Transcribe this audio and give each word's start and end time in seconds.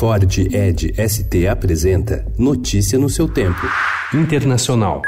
Ford 0.00 0.32
Ed 0.50 0.98
ST 0.98 1.46
apresenta 1.46 2.24
Notícia 2.38 2.98
no 2.98 3.10
seu 3.10 3.28
tempo. 3.28 3.60
Internacional. 4.14 5.02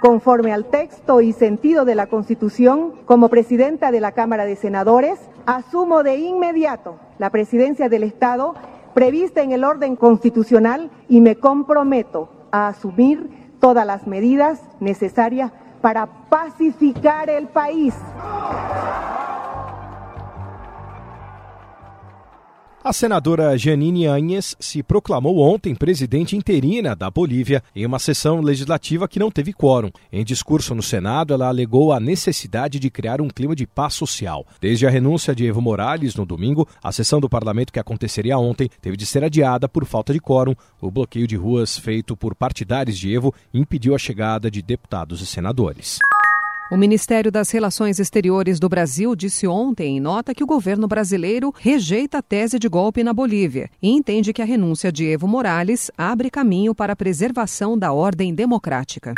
Conforme 0.00 0.52
al 0.52 0.66
texto 0.66 1.20
y 1.20 1.32
sentido 1.32 1.84
de 1.84 1.96
la 1.96 2.06
Constitución, 2.06 2.92
como 3.06 3.28
presidenta 3.28 3.90
de 3.90 3.98
la 3.98 4.12
Cámara 4.12 4.44
de 4.44 4.54
Senadores, 4.54 5.18
asumo 5.46 6.04
de 6.04 6.14
inmediato 6.18 7.00
la 7.18 7.30
presidencia 7.30 7.88
del 7.88 8.04
Estado 8.04 8.54
prevista 8.94 9.42
en 9.42 9.50
el 9.50 9.64
orden 9.64 9.96
constitucional 9.96 10.92
y 11.08 11.20
me 11.20 11.34
comprometo 11.34 12.28
a 12.52 12.68
asumir 12.68 13.56
todas 13.58 13.84
las 13.84 14.06
medidas 14.06 14.60
necesarias 14.78 15.50
para 15.82 16.06
pacificar 16.28 17.28
el 17.30 17.48
país. 17.48 17.94
A 22.82 22.94
senadora 22.94 23.58
Janine 23.58 24.06
Anhes 24.06 24.56
se 24.58 24.82
proclamou 24.82 25.38
ontem 25.40 25.74
presidente 25.74 26.34
interina 26.34 26.96
da 26.96 27.10
Bolívia 27.10 27.62
em 27.76 27.84
uma 27.84 27.98
sessão 27.98 28.40
legislativa 28.40 29.06
que 29.06 29.18
não 29.18 29.30
teve 29.30 29.52
quórum. 29.52 29.90
Em 30.10 30.24
discurso 30.24 30.74
no 30.74 30.82
Senado, 30.82 31.34
ela 31.34 31.48
alegou 31.48 31.92
a 31.92 32.00
necessidade 32.00 32.78
de 32.78 32.88
criar 32.88 33.20
um 33.20 33.28
clima 33.28 33.54
de 33.54 33.66
paz 33.66 33.92
social. 33.92 34.46
Desde 34.62 34.86
a 34.86 34.90
renúncia 34.90 35.34
de 35.34 35.44
Evo 35.44 35.60
Morales 35.60 36.14
no 36.14 36.24
domingo, 36.24 36.66
a 36.82 36.90
sessão 36.90 37.20
do 37.20 37.28
parlamento 37.28 37.70
que 37.70 37.78
aconteceria 37.78 38.38
ontem 38.38 38.70
teve 38.80 38.96
de 38.96 39.04
ser 39.04 39.22
adiada 39.22 39.68
por 39.68 39.84
falta 39.84 40.14
de 40.14 40.18
quórum. 40.18 40.54
O 40.80 40.90
bloqueio 40.90 41.26
de 41.26 41.36
ruas 41.36 41.76
feito 41.76 42.16
por 42.16 42.34
partidários 42.34 42.98
de 42.98 43.12
Evo 43.12 43.34
impediu 43.52 43.94
a 43.94 43.98
chegada 43.98 44.50
de 44.50 44.62
deputados 44.62 45.20
e 45.20 45.26
senadores. 45.26 45.98
O 46.70 46.76
Ministério 46.76 47.32
das 47.32 47.50
Relações 47.50 47.98
Exteriores 47.98 48.60
do 48.60 48.68
Brasil 48.68 49.16
disse 49.16 49.44
ontem 49.44 49.96
em 49.96 50.00
nota 50.00 50.32
que 50.32 50.44
o 50.44 50.46
governo 50.46 50.86
brasileiro 50.86 51.52
rejeita 51.58 52.18
a 52.18 52.22
tese 52.22 52.60
de 52.60 52.68
golpe 52.68 53.02
na 53.02 53.12
Bolívia 53.12 53.68
e 53.82 53.90
entende 53.90 54.32
que 54.32 54.40
a 54.40 54.44
renúncia 54.44 54.92
de 54.92 55.04
Evo 55.04 55.26
Morales 55.26 55.90
abre 55.98 56.30
caminho 56.30 56.72
para 56.72 56.92
a 56.92 56.96
preservação 56.96 57.76
da 57.76 57.92
ordem 57.92 58.32
democrática. 58.32 59.14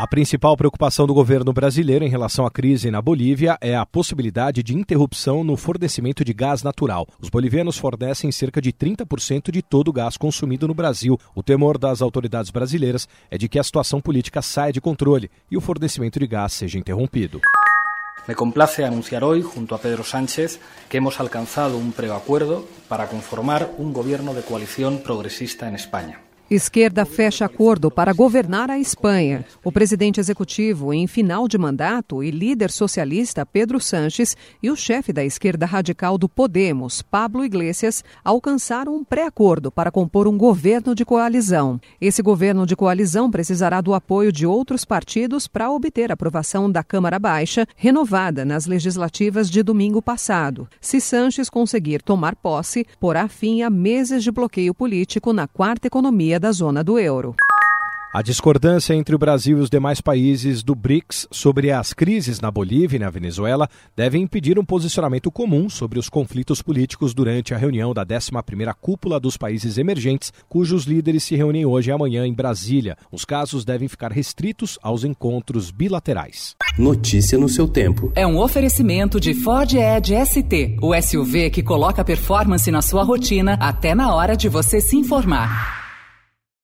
A 0.00 0.06
principal 0.06 0.56
preocupação 0.56 1.06
do 1.06 1.12
governo 1.12 1.52
brasileiro 1.52 2.02
em 2.02 2.08
relação 2.08 2.46
à 2.46 2.50
crise 2.50 2.90
na 2.90 3.02
Bolívia 3.02 3.58
é 3.60 3.76
a 3.76 3.84
possibilidade 3.84 4.62
de 4.62 4.74
interrupção 4.74 5.44
no 5.44 5.58
fornecimento 5.58 6.24
de 6.24 6.32
gás 6.32 6.62
natural. 6.62 7.06
Os 7.20 7.28
bolivianos 7.28 7.76
fornecem 7.76 8.32
cerca 8.32 8.62
de 8.62 8.72
30% 8.72 9.50
de 9.50 9.60
todo 9.60 9.88
o 9.88 9.92
gás 9.92 10.16
consumido 10.16 10.66
no 10.66 10.72
Brasil. 10.72 11.20
O 11.34 11.42
temor 11.42 11.76
das 11.76 12.00
autoridades 12.00 12.50
brasileiras 12.50 13.06
é 13.30 13.36
de 13.36 13.46
que 13.46 13.58
a 13.58 13.62
situação 13.62 14.00
política 14.00 14.40
saia 14.40 14.72
de 14.72 14.80
controle 14.80 15.30
e 15.50 15.58
o 15.58 15.60
fornecimento 15.60 16.18
de 16.18 16.26
gás 16.26 16.54
seja 16.54 16.78
interrompido. 16.78 17.38
Me 18.26 18.34
complace 18.34 18.82
anunciar 18.82 19.22
hoy, 19.22 19.42
junto 19.42 19.74
a 19.74 19.78
Pedro 19.78 20.02
Sánchez, 20.02 20.60
que 20.88 20.96
hemos 20.96 21.20
alcanzado 21.20 21.76
un 21.76 21.92
preacuerdo 21.92 22.66
para 22.88 23.06
conformar 23.06 23.70
un 23.76 23.92
gobierno 23.92 24.32
de 24.32 24.40
coalición 24.40 25.02
progresista 25.04 25.68
en 25.68 25.74
España. 25.74 26.29
Esquerda 26.50 27.04
fecha 27.04 27.44
acordo 27.44 27.92
para 27.92 28.12
governar 28.12 28.72
a 28.72 28.76
Espanha. 28.76 29.44
O 29.62 29.70
presidente 29.70 30.18
executivo 30.18 30.92
em 30.92 31.06
final 31.06 31.46
de 31.46 31.56
mandato 31.56 32.24
e 32.24 32.32
líder 32.32 32.72
socialista 32.72 33.46
Pedro 33.46 33.78
Sanches 33.78 34.36
e 34.60 34.68
o 34.68 34.74
chefe 34.74 35.12
da 35.12 35.24
esquerda 35.24 35.64
radical 35.64 36.18
do 36.18 36.28
Podemos, 36.28 37.02
Pablo 37.02 37.44
Iglesias, 37.44 38.02
alcançaram 38.24 38.96
um 38.96 39.04
pré-acordo 39.04 39.70
para 39.70 39.92
compor 39.92 40.26
um 40.26 40.36
governo 40.36 40.92
de 40.92 41.04
coalizão. 41.04 41.80
Esse 42.00 42.20
governo 42.20 42.66
de 42.66 42.74
coalizão 42.74 43.30
precisará 43.30 43.80
do 43.80 43.94
apoio 43.94 44.32
de 44.32 44.44
outros 44.44 44.84
partidos 44.84 45.46
para 45.46 45.70
obter 45.70 46.10
aprovação 46.10 46.68
da 46.68 46.82
Câmara 46.82 47.20
Baixa, 47.20 47.64
renovada 47.76 48.44
nas 48.44 48.66
legislativas 48.66 49.48
de 49.48 49.62
domingo 49.62 50.02
passado. 50.02 50.66
Se 50.80 51.00
Sanches 51.00 51.48
conseguir 51.48 52.02
tomar 52.02 52.34
posse, 52.34 52.84
porá 52.98 53.28
fim 53.28 53.62
a 53.62 53.70
meses 53.70 54.24
de 54.24 54.32
bloqueio 54.32 54.74
político 54.74 55.32
na 55.32 55.46
quarta 55.46 55.86
economia 55.86 56.39
da 56.40 56.50
zona 56.50 56.82
do 56.82 56.98
euro. 56.98 57.36
A 58.12 58.22
discordância 58.22 58.92
entre 58.92 59.14
o 59.14 59.18
Brasil 59.18 59.58
e 59.58 59.60
os 59.60 59.70
demais 59.70 60.00
países 60.00 60.64
do 60.64 60.74
BRICS 60.74 61.28
sobre 61.30 61.70
as 61.70 61.92
crises 61.92 62.40
na 62.40 62.50
Bolívia 62.50 62.96
e 62.96 62.98
na 62.98 63.08
Venezuela 63.08 63.68
deve 63.96 64.18
impedir 64.18 64.58
um 64.58 64.64
posicionamento 64.64 65.30
comum 65.30 65.70
sobre 65.70 65.96
os 65.96 66.08
conflitos 66.08 66.60
políticos 66.60 67.14
durante 67.14 67.54
a 67.54 67.56
reunião 67.56 67.94
da 67.94 68.04
11ª 68.04 68.74
Cúpula 68.80 69.20
dos 69.20 69.36
Países 69.36 69.78
Emergentes, 69.78 70.32
cujos 70.48 70.86
líderes 70.86 71.22
se 71.22 71.36
reúnem 71.36 71.64
hoje 71.64 71.90
e 71.90 71.92
amanhã 71.92 72.26
em 72.26 72.34
Brasília. 72.34 72.96
Os 73.12 73.24
casos 73.24 73.64
devem 73.64 73.86
ficar 73.86 74.10
restritos 74.10 74.76
aos 74.82 75.04
encontros 75.04 75.70
bilaterais. 75.70 76.56
Notícia 76.76 77.38
no 77.38 77.48
seu 77.48 77.68
tempo. 77.68 78.10
É 78.16 78.26
um 78.26 78.40
oferecimento 78.40 79.20
de 79.20 79.34
Ford 79.34 79.72
Edge 79.72 80.16
ST, 80.26 80.78
o 80.82 81.00
SUV 81.00 81.48
que 81.50 81.62
coloca 81.62 82.04
performance 82.04 82.68
na 82.72 82.82
sua 82.82 83.04
rotina 83.04 83.56
até 83.60 83.94
na 83.94 84.12
hora 84.12 84.36
de 84.36 84.48
você 84.48 84.80
se 84.80 84.96
informar. 84.96 85.79